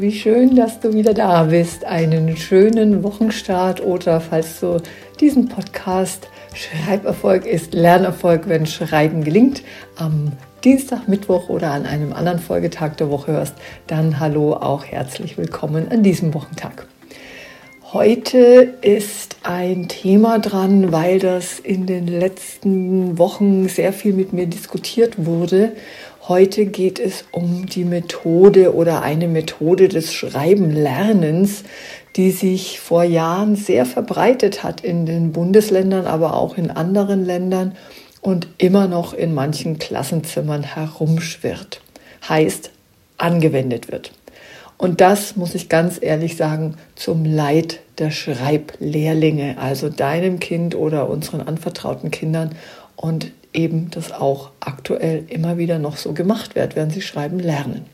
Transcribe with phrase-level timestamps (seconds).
[0.00, 1.84] Wie schön, dass du wieder da bist.
[1.84, 4.78] Einen schönen Wochenstart oder falls du
[5.20, 9.62] diesen Podcast Schreiberfolg ist Lernerfolg, wenn Schreiben gelingt,
[9.96, 10.32] am
[10.64, 13.54] Dienstag, Mittwoch oder an einem anderen Folgetag der Woche hörst,
[13.88, 16.86] dann hallo auch herzlich willkommen an diesem Wochentag.
[17.92, 24.46] Heute ist ein Thema dran, weil das in den letzten Wochen sehr viel mit mir
[24.46, 25.72] diskutiert wurde
[26.30, 31.64] Heute geht es um die Methode oder eine Methode des Schreibenlernens,
[32.14, 37.74] die sich vor Jahren sehr verbreitet hat in den Bundesländern, aber auch in anderen Ländern
[38.20, 41.80] und immer noch in manchen Klassenzimmern herumschwirrt.
[42.28, 42.70] Heißt,
[43.18, 44.12] angewendet wird.
[44.78, 51.10] Und das muss ich ganz ehrlich sagen, zum Leid der Schreiblehrlinge, also deinem Kind oder
[51.10, 52.54] unseren anvertrauten Kindern.
[52.94, 57.86] Und eben das auch aktuell immer wieder noch so gemacht wird, während sie schreiben lernen.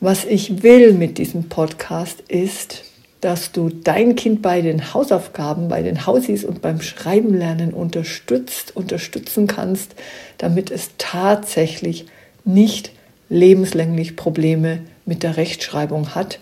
[0.00, 2.84] Was ich will mit diesem Podcast ist,
[3.20, 8.74] dass du dein Kind bei den Hausaufgaben, bei den Hausis und beim Schreiben lernen unterstützt,
[8.74, 9.94] unterstützen kannst,
[10.38, 12.06] damit es tatsächlich
[12.44, 12.92] nicht
[13.28, 16.38] lebenslänglich Probleme mit der Rechtschreibung hat.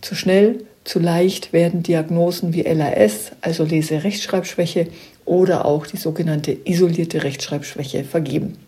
[0.00, 4.88] Zu schnell, zu leicht werden Diagnosen wie LAS, also Lese-Rechtschreibschwäche,
[5.24, 8.58] oder auch die sogenannte isolierte Rechtschreibschwäche vergeben.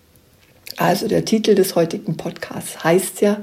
[0.77, 3.39] Also der Titel des heutigen Podcasts heißt ja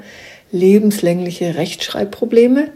[0.51, 2.69] lebenslängliche Rechtschreibprobleme.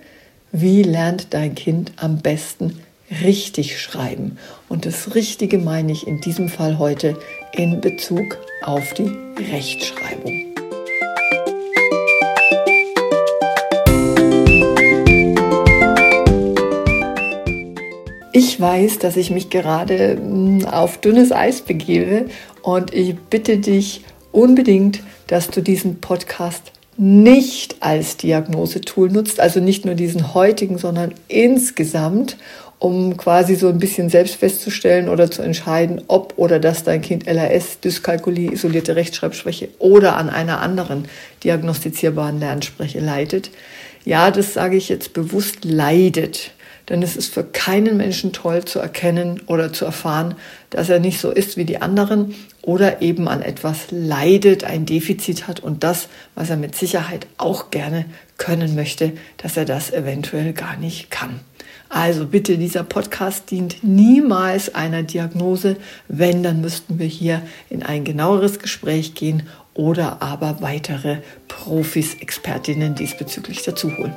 [0.52, 2.80] Wie lernt dein Kind am besten
[3.24, 4.38] richtig schreiben?
[4.70, 7.18] Und das Richtige meine ich in diesem Fall heute
[7.52, 9.12] in Bezug auf die
[9.52, 10.55] Rechtschreibung.
[18.38, 22.26] Ich weiß, dass ich mich gerade hm, auf dünnes Eis begebe
[22.64, 24.02] und ich bitte dich
[24.34, 31.14] unbedingt, dass du diesen Podcast nicht als Diagnosetool nutzt, also nicht nur diesen heutigen, sondern
[31.30, 32.36] insgesamt,
[32.78, 37.28] um quasi so ein bisschen selbst festzustellen oder zu entscheiden, ob oder dass dein Kind
[37.28, 41.06] LAS, Dyskalkulie, isolierte Rechtschreibschwäche oder an einer anderen
[41.46, 43.50] diagnostizierbaren Lernschwäche leidet.
[44.04, 46.52] Ja, das sage ich jetzt bewusst leidet.
[46.90, 50.36] Denn es ist für keinen Menschen toll zu erkennen oder zu erfahren,
[50.70, 55.48] dass er nicht so ist wie die anderen oder eben an etwas leidet, ein Defizit
[55.48, 58.06] hat und das, was er mit Sicherheit auch gerne
[58.38, 61.40] können möchte, dass er das eventuell gar nicht kann.
[61.90, 65.78] Also bitte, dieser Podcast dient niemals einer Diagnose.
[66.08, 69.44] Wenn, dann müssten wir hier in ein genaueres Gespräch gehen
[69.74, 74.16] oder aber weitere Profis, Expertinnen diesbezüglich dazu holen.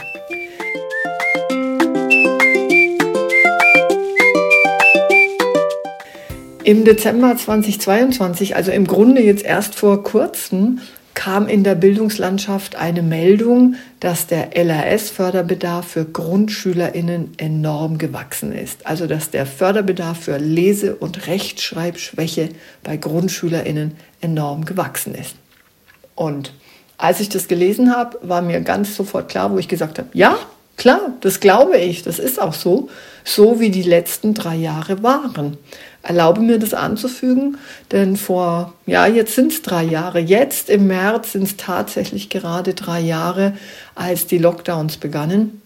[6.68, 10.80] Im Dezember 2022, also im Grunde jetzt erst vor kurzem,
[11.14, 18.86] kam in der Bildungslandschaft eine Meldung, dass der LRS-Förderbedarf für GrundschülerInnen enorm gewachsen ist.
[18.86, 22.50] Also dass der Förderbedarf für Lese- und Rechtschreibschwäche
[22.84, 25.36] bei GrundschülerInnen enorm gewachsen ist.
[26.16, 26.52] Und
[26.98, 30.36] als ich das gelesen habe, war mir ganz sofort klar, wo ich gesagt habe, ja,
[30.76, 32.90] klar, das glaube ich, das ist auch so,
[33.24, 35.56] so wie die letzten drei Jahre waren
[36.08, 37.58] erlaube mir das anzufügen,
[37.92, 40.20] denn vor, ja, jetzt sind es drei Jahre.
[40.20, 43.52] Jetzt im März sind es tatsächlich gerade drei Jahre,
[43.94, 45.60] als die Lockdowns begannen.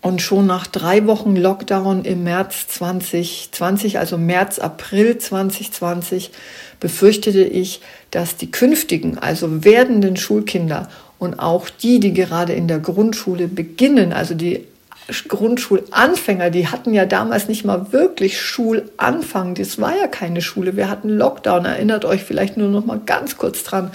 [0.00, 6.30] Und schon nach drei Wochen Lockdown im März 2020, also März, April 2020,
[6.78, 7.80] befürchtete ich,
[8.12, 10.88] dass die künftigen, also werdenden Schulkinder
[11.18, 14.66] und auch die, die gerade in der Grundschule beginnen, also die
[15.28, 19.54] Grundschulanfänger, die hatten ja damals nicht mal wirklich Schulanfang.
[19.54, 20.76] Das war ja keine Schule.
[20.76, 21.66] Wir hatten Lockdown.
[21.66, 23.90] Erinnert euch vielleicht nur noch mal ganz kurz dran.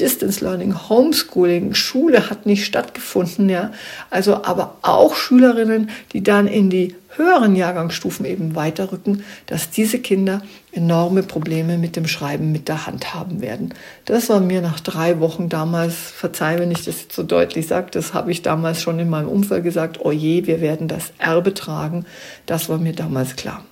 [0.00, 3.72] Distance Learning, Homeschooling, Schule hat nicht stattgefunden, ja.
[4.08, 10.42] Also, aber auch Schülerinnen, die dann in die höheren Jahrgangsstufen eben weiterrücken, dass diese Kinder
[10.72, 13.74] enorme Probleme mit dem Schreiben mit der Hand haben werden.
[14.04, 17.88] Das war mir nach drei Wochen damals, verzeih, wenn ich das jetzt so deutlich sage,
[17.90, 21.52] das habe ich damals schon in meinem Umfeld gesagt, oh je, wir werden das Erbe
[21.52, 22.06] tragen.
[22.46, 23.64] Das war mir damals klar.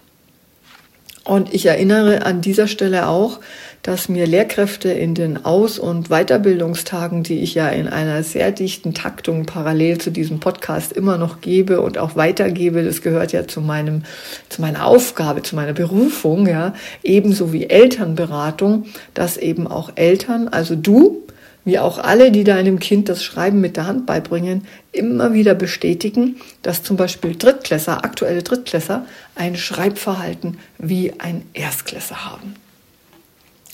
[1.28, 3.40] Und ich erinnere an dieser Stelle auch,
[3.88, 8.92] dass mir Lehrkräfte in den Aus- und Weiterbildungstagen, die ich ja in einer sehr dichten
[8.92, 13.62] Taktung parallel zu diesem Podcast immer noch gebe und auch weitergebe, das gehört ja zu
[13.62, 14.02] meinem,
[14.50, 20.76] zu meiner Aufgabe, zu meiner Berufung, ja, ebenso wie Elternberatung, dass eben auch Eltern, also
[20.76, 21.22] du,
[21.64, 26.36] wie auch alle, die deinem Kind das Schreiben mit der Hand beibringen, immer wieder bestätigen,
[26.60, 32.54] dass zum Beispiel Drittklässer, aktuelle Drittklässer, ein Schreibverhalten wie ein Erstklässer haben.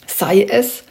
[0.07, 0.83] Sei es,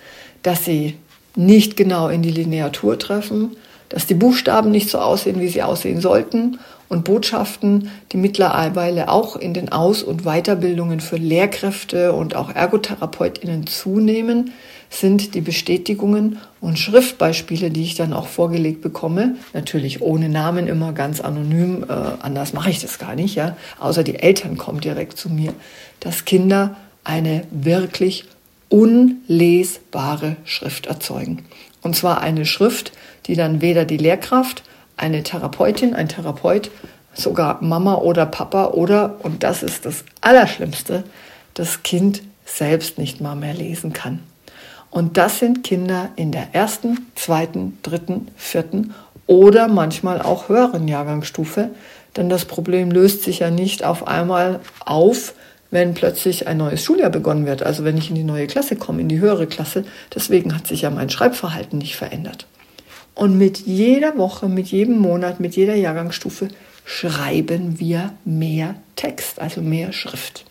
[0.43, 0.97] dass sie
[1.37, 3.57] nicht genau in die Lineatur treffen,
[3.89, 6.59] dass die Buchstaben nicht so aussehen, wie sie aussehen sollten
[6.89, 13.67] und Botschaften, die mittlerweile auch in den Aus- und Weiterbildungen für Lehrkräfte und auch Ergotherapeutinnen
[13.67, 14.53] zunehmen,
[14.91, 19.37] sind die Bestätigungen und Schriftbeispiele, die ich dann auch vorgelegt bekomme.
[19.53, 21.85] Natürlich ohne Namen, immer ganz anonym.
[21.89, 23.57] Äh, anders mache ich das gar nicht, ja.
[23.81, 25.53] Außer die Eltern kommen direkt zu mir,
[25.99, 28.27] dass Kinder eine wirklich
[28.69, 31.45] unlesbare Schrift erzeugen.
[31.83, 32.93] Und zwar eine Schrift,
[33.27, 34.63] die dann weder die Lehrkraft,
[34.97, 36.71] eine Therapeutin, ein Therapeut,
[37.15, 41.05] sogar Mama oder Papa oder, und das ist das Allerschlimmste,
[41.55, 44.21] das Kind selbst nicht mal mehr lesen kann.
[44.91, 48.95] Und das sind Kinder in der ersten, zweiten, dritten, vierten
[49.27, 51.71] oder manchmal auch höheren Jahrgangsstufe.
[52.17, 55.35] Denn das Problem löst sich ja nicht auf einmal auf,
[55.75, 57.65] wenn plötzlich ein neues Schuljahr begonnen wird.
[57.65, 59.85] Also wenn ich in die neue Klasse komme, in die höhere Klasse.
[60.15, 62.47] Deswegen hat sich ja mein Schreibverhalten nicht verändert.
[63.17, 66.47] Und mit jeder Woche, mit jedem Monat, mit jeder Jahrgangsstufe
[66.85, 70.45] schreiben wir mehr Text, also mehr Schrift.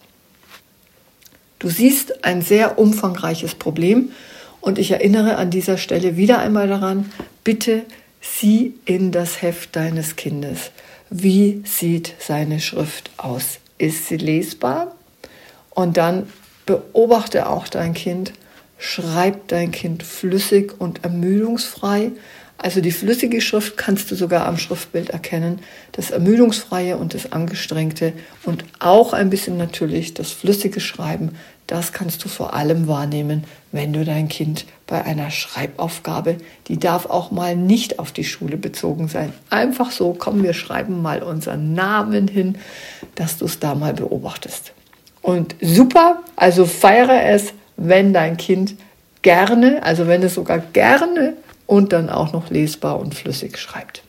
[1.58, 4.12] Du siehst ein sehr umfangreiches Problem
[4.60, 7.14] und ich erinnere an dieser Stelle wieder einmal daran,
[7.46, 7.84] bitte
[8.20, 10.72] sieh in das Heft deines Kindes.
[11.10, 13.60] Wie sieht seine Schrift aus?
[13.78, 14.94] Ist sie lesbar?
[15.74, 16.28] Und dann
[16.66, 18.34] beobachte auch dein Kind,
[18.78, 22.12] schreib dein Kind flüssig und ermüdungsfrei.
[22.58, 25.60] Also die flüssige Schrift kannst du sogar am Schriftbild erkennen,
[25.92, 31.32] das ermüdungsfreie und das angestrengte und auch ein bisschen natürlich das flüssige Schreiben,
[31.68, 36.38] das kannst du vor allem wahrnehmen, wenn du dein Kind bei einer Schreibaufgabe,
[36.68, 39.34] die darf auch mal nicht auf die Schule bezogen sein.
[39.50, 42.58] Einfach so, komm, wir schreiben mal unseren Namen hin,
[43.16, 44.73] dass du es da mal beobachtest.
[45.24, 48.76] Und super, also feiere es, wenn dein Kind
[49.24, 51.34] gerne, also wenn es sogar gerne
[51.66, 54.04] und dann auch noch lesbar und flüssig schreibt.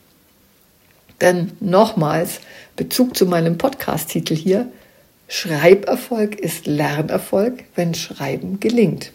[1.21, 2.41] Denn nochmals,
[2.75, 4.67] Bezug zu meinem Podcast-Titel hier,
[5.29, 9.13] Schreiberfolg ist Lernerfolg, wenn Schreiben gelingt.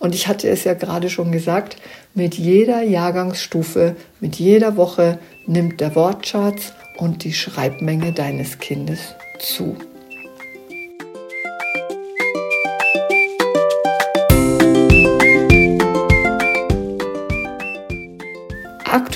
[0.00, 1.76] Und ich hatte es ja gerade schon gesagt,
[2.14, 9.76] mit jeder Jahrgangsstufe, mit jeder Woche nimmt der Wortschatz und die Schreibmenge deines Kindes zu.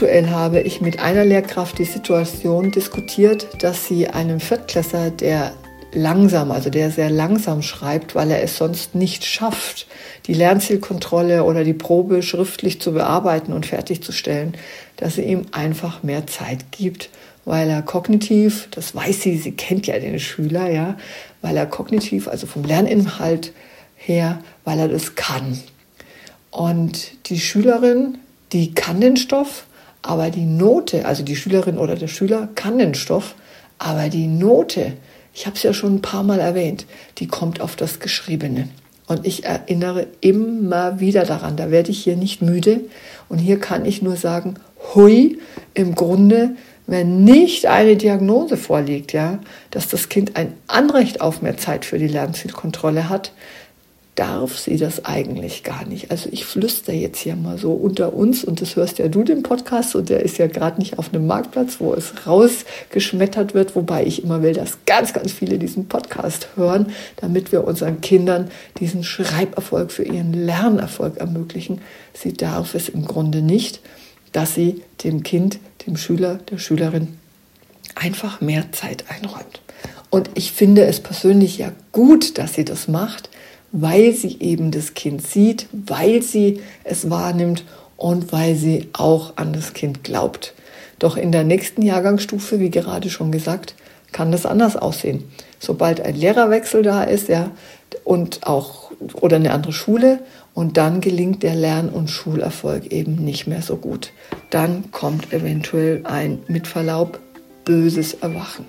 [0.03, 5.53] Aktuell habe ich mit einer Lehrkraft die Situation diskutiert, dass sie einem Viertklässer, der
[5.93, 9.87] langsam, also der sehr langsam schreibt, weil er es sonst nicht schafft,
[10.27, 14.55] die Lernzielkontrolle oder die Probe schriftlich zu bearbeiten und fertigzustellen,
[14.97, 17.09] dass sie ihm einfach mehr Zeit gibt,
[17.45, 20.97] weil er kognitiv, das weiß sie, sie kennt ja den Schüler, ja,
[21.43, 23.53] weil er kognitiv, also vom Lerninhalt
[23.95, 25.61] her, weil er das kann.
[26.51, 28.19] Und die Schülerin,
[28.53, 29.67] die kann den Stoff,
[30.03, 33.35] aber die Note, also die Schülerin oder der Schüler kann den Stoff,
[33.79, 34.95] aber die Note,
[35.35, 36.87] ich habe es ja schon ein paar Mal erwähnt,
[37.19, 38.69] die kommt auf das Geschriebene.
[39.07, 42.81] Und ich erinnere immer wieder daran, da werde ich hier nicht müde.
[43.29, 44.55] Und hier kann ich nur sagen,
[44.95, 45.39] hui,
[45.75, 46.57] im Grunde,
[46.87, 49.39] wenn nicht eine Diagnose vorliegt, ja,
[49.71, 53.33] dass das Kind ein Anrecht auf mehr Zeit für die Lernzielkontrolle hat,
[54.15, 56.11] darf sie das eigentlich gar nicht.
[56.11, 59.43] Also ich flüster jetzt hier mal so unter uns und das hörst ja du den
[59.43, 64.05] Podcast und der ist ja gerade nicht auf einem Marktplatz, wo es rausgeschmettert wird, wobei
[64.05, 69.03] ich immer will, dass ganz, ganz viele diesen Podcast hören, damit wir unseren Kindern diesen
[69.03, 71.81] Schreiberfolg für ihren Lernerfolg ermöglichen.
[72.13, 73.81] Sie darf es im Grunde nicht,
[74.33, 77.17] dass sie dem Kind, dem Schüler, der Schülerin
[77.95, 79.63] einfach mehr Zeit einräumt.
[80.11, 83.31] Und ich finde es persönlich ja gut, dass sie das macht,
[83.73, 87.65] weil sie eben das Kind sieht, weil sie es wahrnimmt
[87.97, 90.55] und weil sie auch an das Kind glaubt.
[90.99, 93.75] Doch in der nächsten Jahrgangsstufe, wie gerade schon gesagt,
[94.13, 95.25] kann das anders aussehen.
[95.59, 97.51] Sobald ein Lehrerwechsel da ist, ja,
[98.05, 100.21] und auch oder eine andere Schule
[100.55, 104.13] und dann gelingt der Lern- und Schulerfolg eben nicht mehr so gut.
[104.51, 107.19] Dann kommt eventuell ein mit Verlaub
[107.65, 108.67] böses Erwachen.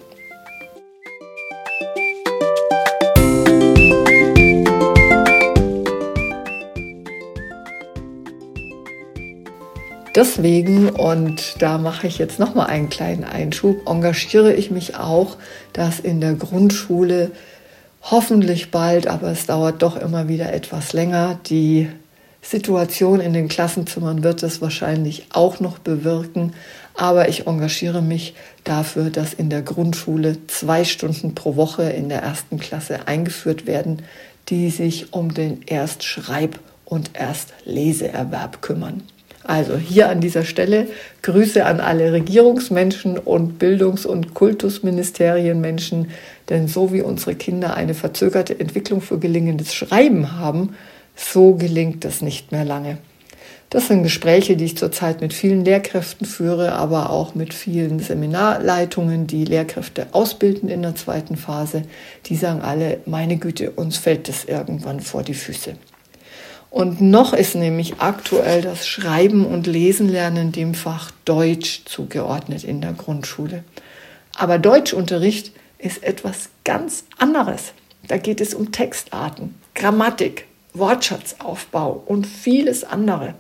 [10.16, 15.38] Deswegen, und da mache ich jetzt nochmal einen kleinen Einschub, engagiere ich mich auch,
[15.74, 17.32] dass in der Grundschule
[18.04, 21.90] hoffentlich bald, aber es dauert doch immer wieder etwas länger, die
[22.44, 26.54] Situation in den Klassenzimmern wird es wahrscheinlich auch noch bewirken,
[26.94, 32.22] aber ich engagiere mich dafür, dass in der Grundschule zwei Stunden pro Woche in der
[32.22, 34.04] ersten Klasse eingeführt werden,
[34.50, 39.02] die sich um den Erstschreib- und Erstleseerwerb kümmern.
[39.44, 40.88] Also hier an dieser Stelle
[41.22, 46.10] Grüße an alle Regierungsmenschen und Bildungs- und Kultusministerienmenschen,
[46.50, 50.76] denn so wie unsere Kinder eine verzögerte Entwicklung für gelingendes Schreiben haben,
[51.16, 52.98] so gelingt das nicht mehr lange.
[53.70, 59.26] Das sind Gespräche, die ich zurzeit mit vielen Lehrkräften führe, aber auch mit vielen Seminarleitungen,
[59.26, 61.82] die Lehrkräfte ausbilden in der zweiten Phase.
[62.28, 65.74] Die sagen alle, meine Güte, uns fällt das irgendwann vor die Füße.
[66.74, 72.82] Und noch ist nämlich aktuell das Schreiben und Lesen lernen dem Fach Deutsch zugeordnet in
[72.82, 73.64] der Grundschule.
[74.36, 77.74] Aber Deutschunterricht ist etwas ganz anderes.
[78.08, 83.36] Da geht es um Textarten, Grammatik, Wortschatzaufbau und vieles andere.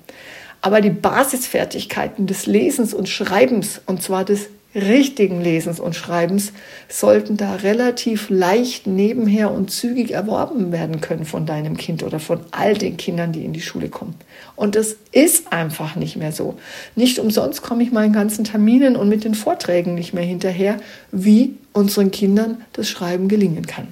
[0.62, 6.52] Aber die Basisfertigkeiten des Lesens und Schreibens, und zwar des richtigen Lesens und Schreibens
[6.90, 12.40] sollten da relativ leicht nebenher und zügig erworben werden können von deinem Kind oder von
[12.52, 14.16] all den Kindern, die in die Schule kommen.
[14.56, 16.58] Und das ist einfach nicht mehr so.
[16.96, 20.78] Nicht umsonst komme ich meinen ganzen Terminen und mit den Vorträgen nicht mehr hinterher,
[21.12, 23.88] wie unseren Kindern das Schreiben gelingen kann.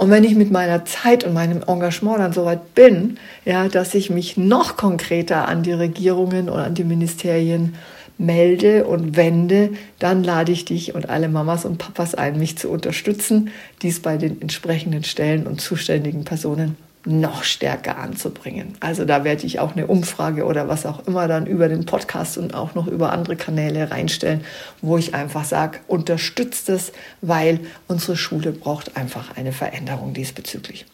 [0.00, 4.08] Und wenn ich mit meiner Zeit und meinem Engagement dann soweit bin, ja, dass ich
[4.08, 7.74] mich noch konkreter an die Regierungen und an die Ministerien
[8.20, 12.68] melde und wende, dann lade ich dich und alle Mamas und Papas ein, mich zu
[12.68, 13.50] unterstützen,
[13.82, 18.74] dies bei den entsprechenden Stellen und zuständigen Personen noch stärker anzubringen.
[18.80, 22.36] Also da werde ich auch eine Umfrage oder was auch immer dann über den Podcast
[22.36, 24.44] und auch noch über andere Kanäle reinstellen,
[24.82, 30.84] wo ich einfach sage, unterstützt es, weil unsere Schule braucht einfach eine Veränderung diesbezüglich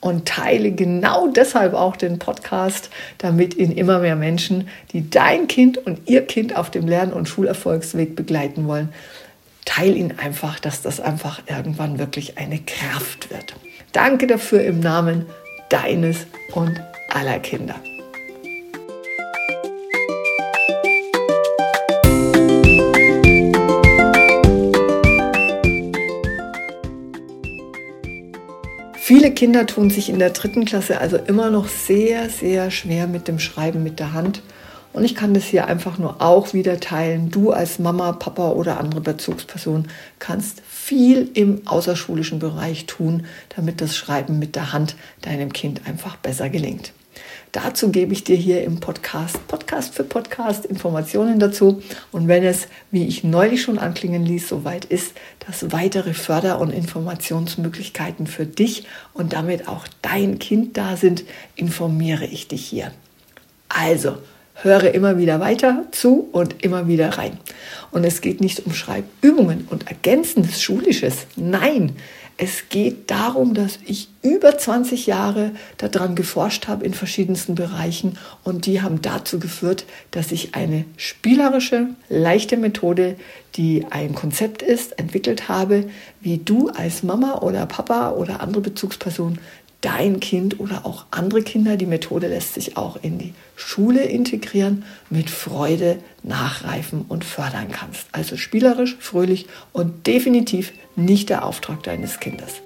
[0.00, 5.78] und teile genau deshalb auch den Podcast, damit ihn immer mehr Menschen, die dein Kind
[5.78, 8.90] und ihr Kind auf dem Lern- und Schulerfolgsweg begleiten wollen,
[9.64, 13.54] teile ihn einfach, dass das einfach irgendwann wirklich eine Kraft wird.
[13.92, 15.26] Danke dafür im Namen
[15.70, 17.74] deines und aller Kinder.
[29.08, 33.28] Viele Kinder tun sich in der dritten Klasse also immer noch sehr, sehr schwer mit
[33.28, 34.42] dem Schreiben mit der Hand.
[34.92, 37.30] Und ich kann das hier einfach nur auch wieder teilen.
[37.30, 39.86] Du als Mama, Papa oder andere Bezugsperson
[40.18, 46.16] kannst viel im außerschulischen Bereich tun, damit das Schreiben mit der Hand deinem Kind einfach
[46.16, 46.92] besser gelingt.
[47.56, 51.82] Dazu gebe ich dir hier im Podcast, Podcast für Podcast, Informationen dazu.
[52.12, 55.14] Und wenn es, wie ich neulich schon anklingen ließ, soweit ist,
[55.46, 62.26] dass weitere Förder- und Informationsmöglichkeiten für dich und damit auch dein Kind da sind, informiere
[62.26, 62.92] ich dich hier.
[63.70, 64.18] Also,
[64.56, 67.38] höre immer wieder weiter zu und immer wieder rein.
[67.90, 71.26] Und es geht nicht um Schreibübungen und ergänzendes Schulisches.
[71.36, 71.96] Nein,
[72.38, 78.66] es geht darum, dass ich über 20 Jahre daran geforscht habe in verschiedensten Bereichen und
[78.66, 83.16] die haben dazu geführt, dass ich eine spielerische, leichte Methode,
[83.54, 85.88] die ein Konzept ist, entwickelt habe,
[86.20, 89.38] wie du als Mama oder Papa oder andere Bezugsperson
[89.86, 94.84] dein Kind oder auch andere Kinder, die Methode lässt sich auch in die Schule integrieren,
[95.10, 98.08] mit Freude nachreifen und fördern kannst.
[98.10, 102.62] Also spielerisch, fröhlich und definitiv nicht der Auftrag deines Kindes.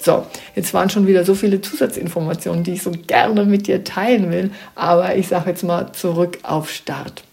[0.00, 4.30] So, jetzt waren schon wieder so viele Zusatzinformationen, die ich so gerne mit dir teilen
[4.30, 7.24] will, aber ich sage jetzt mal zurück auf Start.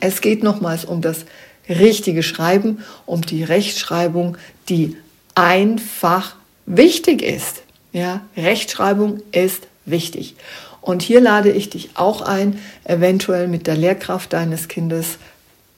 [0.00, 1.24] Es geht nochmals um das
[1.68, 4.36] richtige Schreiben, um die Rechtschreibung,
[4.68, 4.96] die
[5.34, 7.62] einfach wichtig ist.
[7.92, 10.36] Ja, Rechtschreibung ist wichtig.
[10.80, 15.18] Und hier lade ich dich auch ein, eventuell mit der Lehrkraft deines Kindes,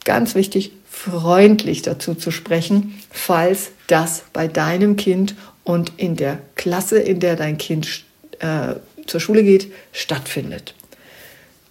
[0.04, 6.98] ganz wichtig, freundlich dazu zu sprechen, falls das bei deinem Kind und in der Klasse,
[6.98, 8.04] in der dein Kind
[8.38, 8.74] äh,
[9.06, 10.74] zur Schule geht, stattfindet.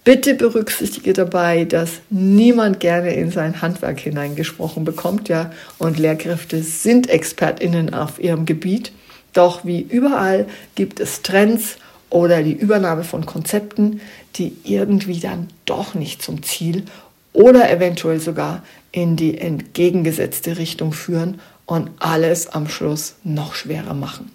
[0.06, 7.10] Bitte berücksichtige dabei, dass niemand gerne in sein Handwerk hineingesprochen bekommt, ja, und Lehrkräfte sind
[7.10, 8.92] ExpertInnen auf ihrem Gebiet.
[9.32, 10.46] Doch wie überall
[10.76, 14.00] gibt es Trends oder die Übernahme von Konzepten,
[14.36, 16.84] die irgendwie dann doch nicht zum Ziel
[17.32, 24.30] oder eventuell sogar in die entgegengesetzte Richtung führen und alles am Schluss noch schwerer machen.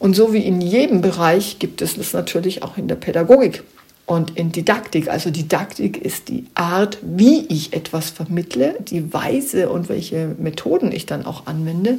[0.00, 3.62] Und so wie in jedem Bereich gibt es das natürlich auch in der Pädagogik
[4.08, 5.10] und in Didaktik.
[5.10, 11.04] Also Didaktik ist die Art, wie ich etwas vermittle, die Weise und welche Methoden ich
[11.04, 11.98] dann auch anwende.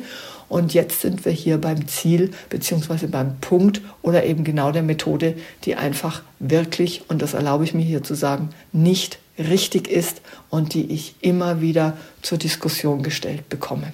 [0.49, 5.35] Und jetzt sind wir hier beim Ziel beziehungsweise beim Punkt oder eben genau der Methode,
[5.65, 10.73] die einfach wirklich, und das erlaube ich mir hier zu sagen, nicht richtig ist und
[10.73, 13.93] die ich immer wieder zur Diskussion gestellt bekomme.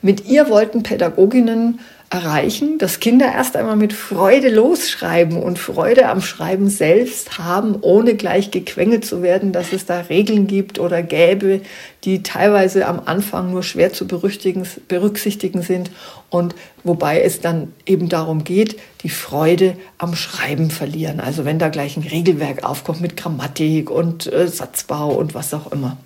[0.00, 1.80] Mit ihr wollten Pädagoginnen
[2.10, 8.16] erreichen, dass Kinder erst einmal mit Freude losschreiben und Freude am Schreiben selbst haben, ohne
[8.16, 11.60] gleich gequengelt zu werden, dass es da Regeln gibt oder gäbe,
[12.02, 15.92] die teilweise am Anfang nur schwer zu berücksichtigen sind
[16.30, 21.20] und wobei es dann eben darum geht, die Freude am Schreiben verlieren.
[21.20, 25.70] Also wenn da gleich ein Regelwerk aufkommt mit Grammatik und äh, Satzbau und was auch
[25.70, 25.96] immer.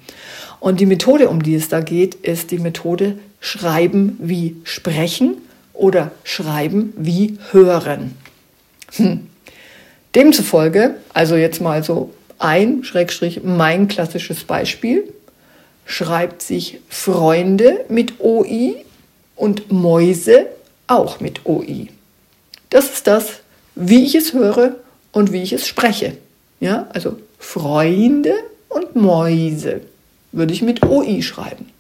[0.61, 5.37] Und die Methode, um die es da geht, ist die Methode Schreiben wie Sprechen
[5.75, 8.17] oder schreiben wie hören.
[8.93, 9.29] Hm.
[10.15, 15.13] Demzufolge, also jetzt mal so ein, Schrägstrich, mein klassisches Beispiel,
[15.85, 18.77] schreibt sich Freunde mit OI
[19.37, 20.47] und Mäuse
[20.87, 21.89] auch mit OI.
[22.71, 23.41] Das ist das,
[23.75, 24.77] wie ich es höre
[25.13, 26.17] und wie ich es spreche.
[26.61, 28.35] Ja, also Freunde
[28.69, 29.83] und Mäuse
[30.33, 31.74] würde ich mit OI schreiben.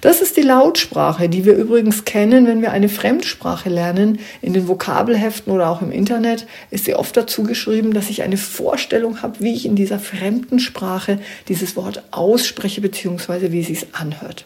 [0.00, 4.18] Das ist die Lautsprache, die wir übrigens kennen, wenn wir eine Fremdsprache lernen.
[4.40, 8.36] In den Vokabelheften oder auch im Internet ist sie oft dazu geschrieben, dass ich eine
[8.36, 13.52] Vorstellung habe, wie ich in dieser fremden Sprache dieses Wort ausspreche bzw.
[13.52, 14.44] wie es sich anhört.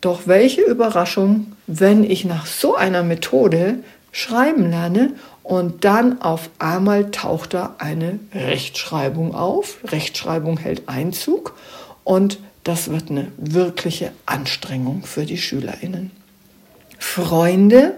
[0.00, 3.78] Doch welche Überraschung, wenn ich nach so einer Methode
[4.12, 9.78] schreiben lerne und dann auf einmal taucht da eine Rechtschreibung auf.
[9.84, 11.54] Rechtschreibung hält Einzug
[12.04, 16.10] und das wird eine wirkliche Anstrengung für die Schülerinnen.
[16.98, 17.94] Freunde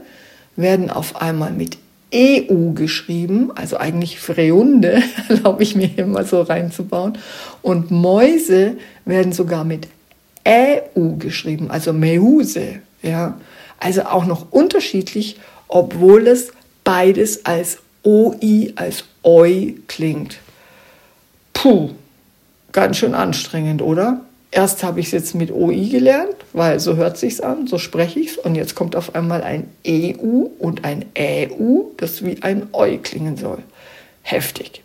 [0.57, 1.79] werden auf einmal mit
[2.15, 7.19] EU geschrieben, also eigentlich Freunde, erlaube ich mir mal so reinzubauen.
[7.63, 9.89] Und Mäuse werden sogar mit
[10.47, 12.81] EU geschrieben, also Meuse.
[13.03, 13.39] Ja?
[13.79, 16.53] Also auch noch unterschiedlich, obwohl es
[16.85, 20.39] beides als OI, als OI klingt.
[21.53, 21.91] Puh,
[22.73, 24.21] ganz schön anstrengend, oder?
[24.51, 28.21] Erst habe ich es jetzt mit OI gelernt, weil so hört sich's an, so spreche
[28.21, 28.39] ich es.
[28.39, 33.37] Und jetzt kommt auf einmal ein EU und ein ÄU, das wie ein OI klingen
[33.37, 33.59] soll.
[34.23, 34.83] Heftig.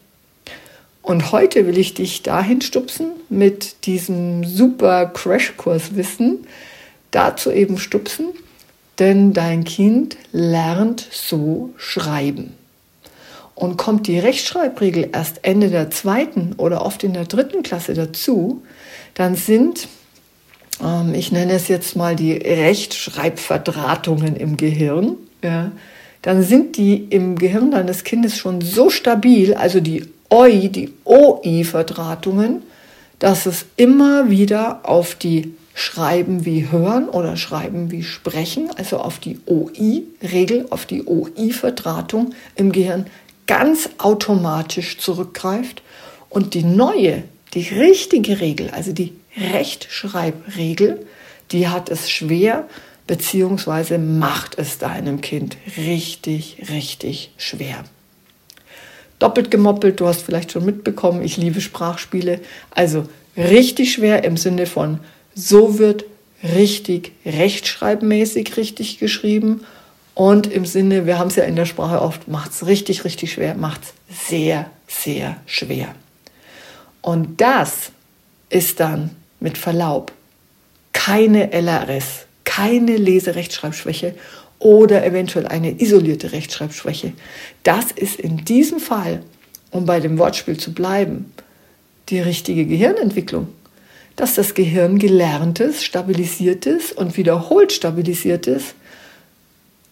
[1.02, 6.46] Und heute will ich dich dahin stupsen mit diesem super Crashkurswissen,
[7.10, 8.28] dazu eben stupsen,
[9.00, 12.54] denn dein Kind lernt so schreiben.
[13.56, 18.62] Und kommt die Rechtschreibregel erst Ende der zweiten oder oft in der dritten Klasse dazu,
[19.14, 19.88] dann sind,
[20.84, 25.72] ähm, ich nenne es jetzt mal die Rechtschreibverdrahtungen im Gehirn, ja,
[26.22, 32.62] dann sind die im Gehirn deines Kindes schon so stabil, also die OI, die OI-Verdrahtungen,
[33.20, 39.20] dass es immer wieder auf die Schreiben wie hören oder Schreiben wie sprechen, also auf
[39.20, 43.08] die OI-Regel, auf die OI-Verdrahtung im Gehirn
[43.48, 45.82] ganz automatisch zurückgreift.
[46.30, 51.06] Und die neue die richtige Regel, also die Rechtschreibregel,
[51.52, 52.68] die hat es schwer,
[53.08, 57.84] beziehungsweise macht es deinem Kind richtig, richtig schwer.
[59.20, 62.40] Doppelt gemoppelt, du hast vielleicht schon mitbekommen, ich liebe Sprachspiele.
[62.72, 65.00] Also richtig schwer im Sinne von,
[65.36, 66.06] so wird
[66.44, 69.62] richtig rechtschreibmäßig richtig geschrieben.
[70.14, 73.34] Und im Sinne, wir haben es ja in der Sprache oft, macht es richtig, richtig
[73.34, 75.94] schwer, macht es sehr, sehr schwer.
[77.02, 77.92] Und das
[78.50, 80.12] ist dann mit Verlaub
[80.94, 84.16] keine LRS, keine Leserechtschreibschwäche
[84.60, 87.14] oder eventuell eine isolierte Rechtschreibschwäche.
[87.64, 89.24] Das ist in diesem Fall,
[89.72, 91.34] um bei dem Wortspiel zu bleiben,
[92.10, 93.48] die richtige Gehirnentwicklung.
[94.16, 98.76] Dass das Gehirn gelerntes, stabilisiertes und wiederholt stabilisiertes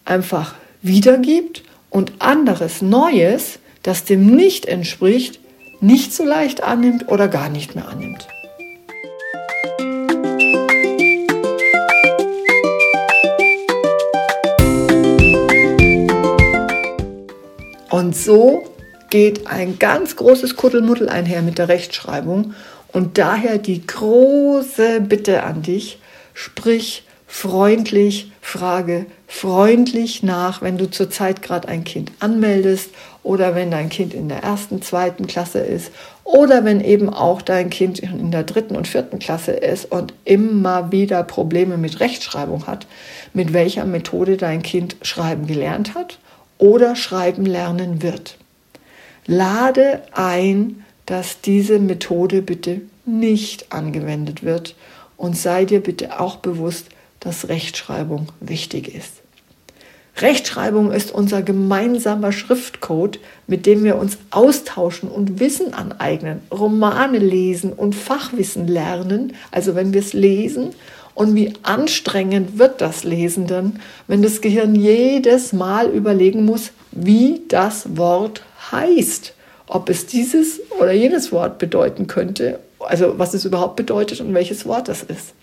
[0.05, 5.39] einfach wiedergibt und anderes Neues, das dem nicht entspricht,
[5.81, 8.27] nicht so leicht annimmt oder gar nicht mehr annimmt.
[17.89, 18.63] Und so
[19.09, 22.53] geht ein ganz großes Kuddelmuddel einher mit der Rechtschreibung
[22.89, 25.99] und daher die große Bitte an dich,
[26.33, 32.89] sprich freundlich, frage freundlich nach, wenn du zurzeit gerade ein Kind anmeldest
[33.21, 35.91] oder wenn dein Kind in der ersten, zweiten Klasse ist
[36.23, 40.91] Oder wenn eben auch dein Kind in der dritten und vierten Klasse ist und immer
[40.91, 42.87] wieder Probleme mit Rechtschreibung hat,
[43.33, 46.19] mit welcher Methode dein Kind schreiben gelernt hat
[46.57, 48.37] oder schreiben lernen wird.
[49.25, 54.75] Lade ein, dass diese Methode bitte nicht angewendet wird
[55.17, 56.87] und sei dir bitte auch bewusst,
[57.19, 59.18] dass Rechtschreibung wichtig ist.
[60.17, 67.71] Rechtschreibung ist unser gemeinsamer Schriftcode, mit dem wir uns austauschen und Wissen aneignen, Romane lesen
[67.71, 69.33] und Fachwissen lernen.
[69.51, 70.71] Also wenn wir es lesen
[71.13, 77.41] und wie anstrengend wird das Lesen dann, wenn das Gehirn jedes Mal überlegen muss, wie
[77.47, 79.33] das Wort heißt,
[79.67, 84.65] ob es dieses oder jenes Wort bedeuten könnte, also was es überhaupt bedeutet und welches
[84.65, 85.33] Wort das ist.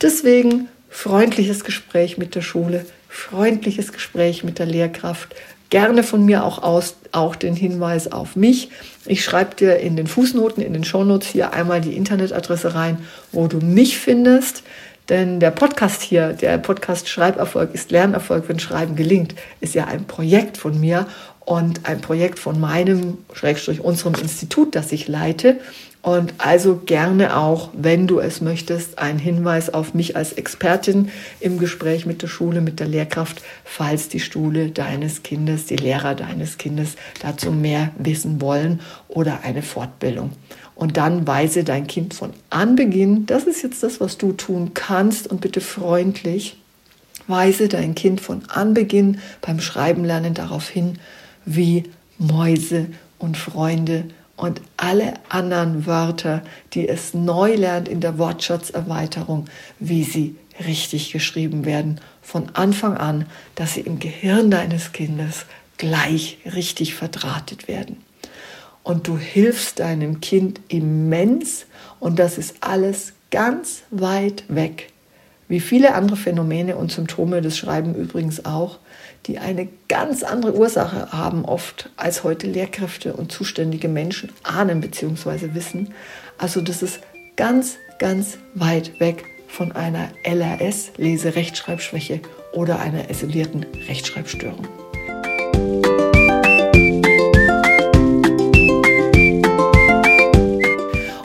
[0.00, 5.34] Deswegen freundliches Gespräch mit der Schule, freundliches Gespräch mit der Lehrkraft.
[5.70, 8.68] Gerne von mir auch aus auch den Hinweis auf mich.
[9.06, 12.98] Ich schreibe dir in den Fußnoten, in den Shownotes hier einmal die Internetadresse rein,
[13.32, 14.62] wo du mich findest.
[15.08, 20.04] Denn der Podcast hier, der Podcast Schreiberfolg ist Lernerfolg, wenn Schreiben gelingt, ist ja ein
[20.04, 21.06] Projekt von mir
[21.40, 25.58] und ein Projekt von meinem, Schrägstrich unserem Institut, das ich leite.
[26.02, 31.58] Und also gerne auch, wenn du es möchtest, ein Hinweis auf mich als Expertin im
[31.58, 36.58] Gespräch mit der Schule, mit der Lehrkraft, falls die Schule deines Kindes, die Lehrer deines
[36.58, 40.32] Kindes dazu mehr wissen wollen oder eine Fortbildung.
[40.74, 45.28] Und dann weise dein Kind von Anbeginn, das ist jetzt das, was du tun kannst
[45.28, 46.56] und bitte freundlich,
[47.28, 50.98] weise dein Kind von Anbeginn beim Schreiben lernen darauf hin,
[51.44, 51.84] wie
[52.18, 52.86] Mäuse
[53.20, 54.06] und Freunde
[54.36, 56.42] und alle anderen Wörter,
[56.72, 59.46] die es neu lernt in der Wortschatzerweiterung,
[59.78, 65.46] wie sie richtig geschrieben werden, von Anfang an, dass sie im Gehirn deines Kindes
[65.78, 68.02] gleich richtig verdrahtet werden.
[68.82, 71.66] Und du hilfst deinem Kind immens
[72.00, 74.92] und das ist alles ganz weit weg.
[75.48, 78.78] Wie viele andere Phänomene und Symptome des Schreiben übrigens auch,
[79.26, 85.54] die eine ganz andere Ursache haben oft, als heute Lehrkräfte und zuständige Menschen ahnen bzw.
[85.54, 85.94] wissen.
[86.38, 87.00] Also das ist
[87.36, 92.20] ganz, ganz weit weg von einer LRS, Lese-Rechtschreibschwäche
[92.52, 94.66] oder einer isolierten Rechtschreibstörung.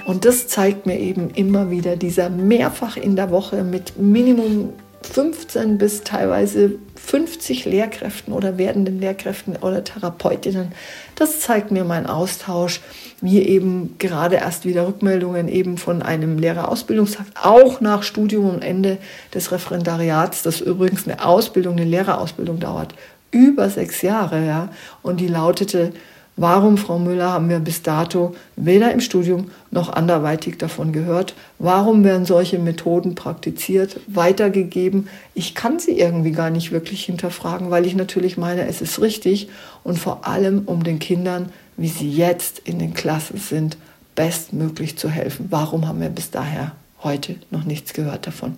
[0.06, 5.78] Und das zeigt mir eben immer wieder dieser mehrfach in der Woche mit Minimum 15
[5.78, 10.74] bis teilweise 50 Lehrkräften oder werdenden Lehrkräften oder Therapeutinnen.
[11.16, 12.82] Das zeigt mir mein Austausch,
[13.22, 18.98] wie eben gerade erst wieder Rückmeldungen eben von einem Lehrerausbildungstag, auch nach Studium und Ende
[19.34, 22.94] des Referendariats, das übrigens eine Ausbildung, eine Lehrerausbildung dauert,
[23.32, 24.70] über sechs Jahre, ja,
[25.02, 25.94] und die lautete,
[26.40, 31.34] Warum, Frau Müller, haben wir bis dato weder im Studium noch anderweitig davon gehört?
[31.58, 35.08] Warum werden solche Methoden praktiziert, weitergegeben?
[35.34, 39.50] Ich kann sie irgendwie gar nicht wirklich hinterfragen, weil ich natürlich meine, es ist richtig
[39.84, 43.76] und vor allem um den Kindern, wie sie jetzt in den Klassen sind,
[44.14, 45.48] bestmöglich zu helfen.
[45.50, 48.56] Warum haben wir bis daher heute noch nichts gehört davon.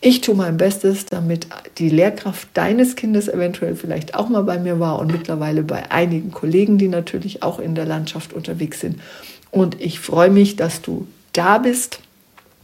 [0.00, 1.46] Ich tue mein Bestes, damit
[1.78, 6.30] die Lehrkraft deines Kindes eventuell vielleicht auch mal bei mir war und mittlerweile bei einigen
[6.30, 9.00] Kollegen, die natürlich auch in der Landschaft unterwegs sind.
[9.50, 12.00] Und ich freue mich, dass du da bist,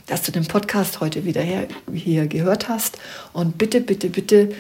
[0.07, 2.99] dass du den Podcast heute wieder her, hier gehört hast.
[3.33, 4.51] Und bitte, bitte, bitte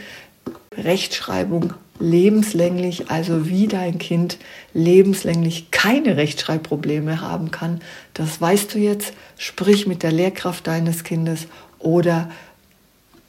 [0.76, 4.38] Rechtschreibung lebenslänglich, also wie dein Kind
[4.72, 7.80] lebenslänglich keine Rechtschreibprobleme haben kann,
[8.14, 9.12] das weißt du jetzt.
[9.38, 11.46] Sprich mit der Lehrkraft deines Kindes
[11.78, 12.30] oder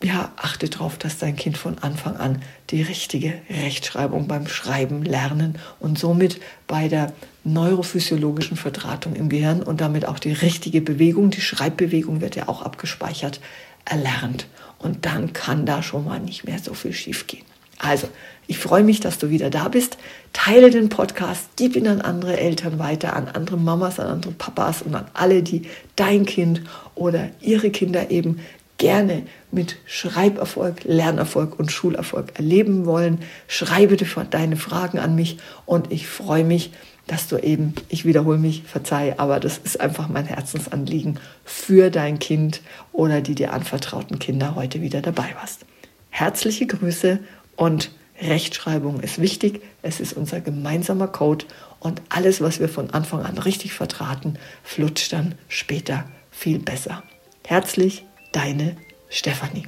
[0.04, 5.58] ja, achte darauf, dass dein Kind von Anfang an die richtige Rechtschreibung beim Schreiben lernen
[5.80, 11.42] und somit bei der neurophysiologischen Verdrahtung im Gehirn und damit auch die richtige Bewegung, die
[11.42, 13.40] Schreibbewegung wird ja auch abgespeichert,
[13.86, 14.48] erlernt.
[14.78, 17.46] Und dann kann da schon mal nicht mehr so viel schiefgehen.
[17.78, 18.08] Also,
[18.48, 19.98] ich freue mich, dass du wieder da bist.
[20.34, 24.82] Teile den Podcast, gib ihn an andere Eltern weiter, an andere Mamas, an andere Papas
[24.82, 25.64] und an alle, die
[25.96, 26.62] dein Kind
[26.94, 28.40] oder ihre Kinder eben
[28.78, 33.20] gerne mit Schreiberfolg, Lernerfolg und Schulerfolg erleben wollen.
[33.48, 33.98] Schreibe
[34.30, 36.72] deine Fragen an mich und ich freue mich,
[37.08, 42.20] dass du eben, ich wiederhole mich, verzeih, aber das ist einfach mein Herzensanliegen für dein
[42.20, 42.62] Kind
[42.92, 45.66] oder die dir anvertrauten Kinder heute wieder dabei warst.
[46.10, 47.20] Herzliche Grüße
[47.56, 47.92] und
[48.22, 51.46] Rechtschreibung ist wichtig, es ist unser gemeinsamer Code
[51.80, 57.04] und alles, was wir von Anfang an richtig vertraten, flutscht dann später viel besser.
[57.46, 58.78] Herzlich, deine
[59.10, 59.68] Stefanie.